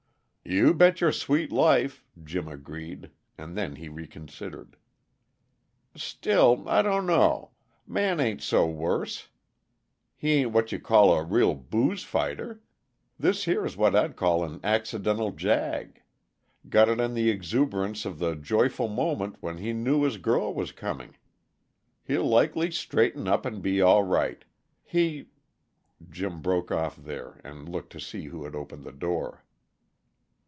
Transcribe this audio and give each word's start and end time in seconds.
"You 0.43 0.73
bet 0.73 0.99
your 0.99 1.13
sweet 1.13 1.49
life!" 1.49 2.03
Jim 2.21 2.49
agreed, 2.49 3.11
and 3.37 3.55
then 3.57 3.77
he 3.77 3.87
reconsidered. 3.87 4.75
"Still, 5.95 6.67
I 6.67 6.81
dunno; 6.81 7.51
Man 7.87 8.19
ain't 8.19 8.41
so 8.41 8.65
worse. 8.67 9.29
He 10.17 10.33
ain't 10.33 10.51
what 10.51 10.73
you 10.73 10.79
can 10.79 10.85
call 10.85 11.13
a 11.13 11.23
real 11.23 11.53
booze 11.55 12.03
fighter. 12.03 12.59
This 13.17 13.45
here's 13.45 13.77
what 13.77 13.95
I'd 13.95 14.17
call 14.17 14.43
an 14.43 14.59
accidental 14.61 15.31
jag; 15.31 16.01
got 16.67 16.89
it 16.89 16.99
in 16.99 17.13
the 17.13 17.29
exuberance 17.29 18.03
of 18.03 18.19
the 18.19 18.35
joyful 18.35 18.89
moment 18.89 19.37
when 19.39 19.57
he 19.59 19.71
knew 19.71 20.03
his 20.03 20.17
girl 20.17 20.53
was 20.53 20.73
coming. 20.73 21.15
He'll 22.03 22.27
likely 22.27 22.71
straighten 22.71 23.25
up 23.25 23.45
and 23.45 23.61
be 23.61 23.79
all 23.81 24.03
right. 24.03 24.43
He" 24.83 25.29
Jim 26.09 26.41
broke 26.41 26.71
off 26.73 26.97
there 26.97 27.39
and 27.41 27.69
looked 27.69 27.93
to 27.93 28.01
see 28.01 28.25
who 28.25 28.43
had 28.43 28.53
opened 28.55 28.83
the 28.83 28.91
door. 28.91 29.45